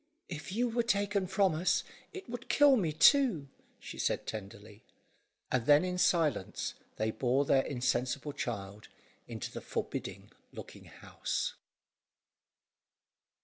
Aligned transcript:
"If 0.29 0.51
you 0.51 0.67
were 0.67 0.81
taken 0.81 1.27
from 1.27 1.53
us, 1.53 1.83
it 2.11 2.27
would 2.27 2.49
kill 2.49 2.75
me 2.75 2.91
too," 2.91 3.49
she 3.77 3.99
said 3.99 4.25
tenderly; 4.25 4.83
and 5.51 5.67
then 5.67 5.85
in 5.85 5.99
silence, 5.99 6.73
they 6.95 7.11
bore 7.11 7.45
their 7.45 7.61
insensible 7.61 8.33
child 8.33 8.87
into 9.27 9.51
the 9.51 9.61
forbidding 9.61 10.31
looking 10.51 10.85
house. 10.85 11.53